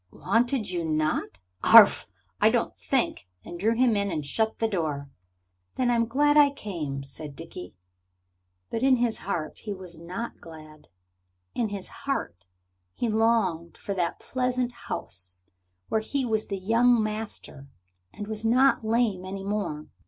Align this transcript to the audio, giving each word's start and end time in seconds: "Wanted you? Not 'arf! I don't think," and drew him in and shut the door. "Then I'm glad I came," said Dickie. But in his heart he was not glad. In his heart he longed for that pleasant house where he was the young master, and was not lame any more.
"Wanted 0.11 0.71
you? 0.71 0.83
Not 0.83 1.41
'arf! 1.63 2.07
I 2.41 2.49
don't 2.49 2.75
think," 2.75 3.27
and 3.45 3.59
drew 3.59 3.75
him 3.75 3.95
in 3.95 4.09
and 4.09 4.25
shut 4.25 4.57
the 4.57 4.67
door. 4.67 5.11
"Then 5.75 5.91
I'm 5.91 6.07
glad 6.07 6.37
I 6.37 6.49
came," 6.49 7.03
said 7.03 7.35
Dickie. 7.35 7.75
But 8.71 8.81
in 8.81 8.95
his 8.95 9.19
heart 9.19 9.59
he 9.59 9.73
was 9.75 9.99
not 9.99 10.41
glad. 10.41 10.87
In 11.53 11.69
his 11.69 11.87
heart 12.09 12.45
he 12.95 13.09
longed 13.09 13.77
for 13.77 13.93
that 13.93 14.17
pleasant 14.19 14.71
house 14.71 15.43
where 15.87 16.01
he 16.01 16.25
was 16.25 16.47
the 16.47 16.57
young 16.57 17.03
master, 17.03 17.67
and 18.11 18.25
was 18.27 18.43
not 18.43 18.83
lame 18.83 19.23
any 19.23 19.43
more. 19.43 19.85